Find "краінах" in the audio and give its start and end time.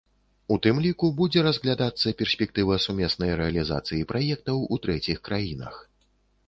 5.29-5.75